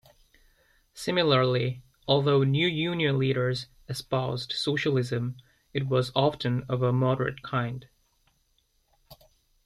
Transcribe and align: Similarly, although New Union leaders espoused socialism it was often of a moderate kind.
Similarly, 0.95 1.83
although 2.07 2.43
New 2.43 2.65
Union 2.67 3.19
leaders 3.19 3.67
espoused 3.87 4.51
socialism 4.51 5.37
it 5.75 5.85
was 5.87 6.11
often 6.15 6.63
of 6.67 6.81
a 6.81 6.91
moderate 6.91 7.43
kind. 7.43 7.87